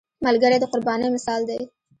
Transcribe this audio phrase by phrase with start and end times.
[0.25, 1.59] ملګری د قربانۍ مثال دی